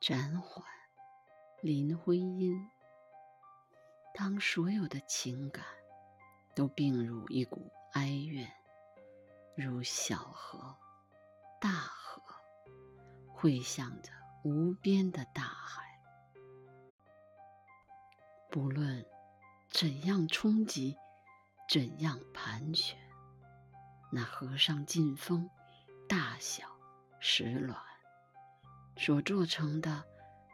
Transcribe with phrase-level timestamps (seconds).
[0.00, 0.64] 暂缓，
[1.60, 2.70] 林徽因。
[4.14, 5.62] 当所有的情感
[6.54, 8.50] 都并入一股哀怨，
[9.54, 10.74] 如小河、
[11.60, 12.22] 大河，
[13.28, 14.10] 汇向着
[14.42, 15.82] 无边的大海。
[18.50, 19.04] 不论
[19.68, 20.96] 怎样冲击，
[21.68, 22.98] 怎样盘旋，
[24.10, 25.50] 那河上劲风，
[26.08, 26.64] 大小
[27.20, 27.89] 石卵。
[29.02, 30.04] 所做成的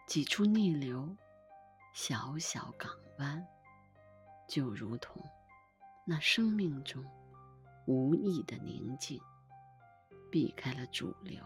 [0.06, 1.16] 几处逆流，
[1.92, 3.45] 小小港湾，
[4.48, 5.20] 就如同
[6.06, 7.04] 那生命中
[7.88, 9.20] 无意的宁静，
[10.30, 11.42] 避开了主流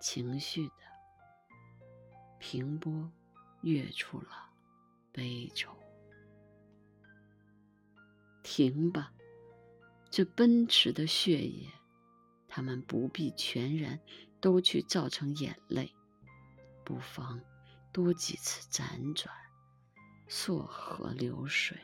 [0.00, 0.74] 情绪的
[2.38, 3.12] 平波，
[3.60, 4.48] 跃出了
[5.12, 5.76] 悲愁。
[8.42, 9.12] 停吧，
[10.08, 11.68] 这奔驰的血液，
[12.48, 14.00] 他们不必全然
[14.40, 15.92] 都去造成眼泪。
[16.86, 17.40] 不妨
[17.92, 19.34] 多几次辗转，
[20.28, 21.76] 溯河流水，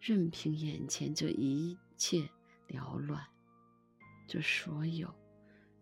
[0.00, 2.26] 任凭眼前这一切
[2.66, 3.28] 缭乱，
[4.26, 5.14] 这所有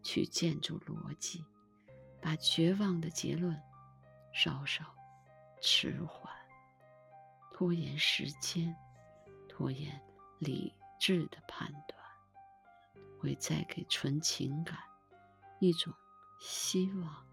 [0.03, 1.45] 去建筑逻辑，
[2.21, 3.57] 把绝望的结论
[4.35, 4.85] 稍稍
[5.63, 6.29] 迟缓，
[7.53, 8.75] 拖延时间，
[9.49, 10.03] 拖延
[10.41, 11.97] 理智的判断，
[13.21, 14.77] 会再给纯情感
[15.61, 15.95] 一种
[16.41, 17.30] 希望。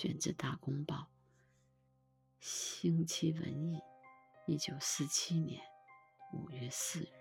[0.00, 0.94] 选自《大公报》，
[2.38, 3.80] 星期文艺，
[4.46, 5.60] 一九四七年
[6.32, 7.17] 五月四日。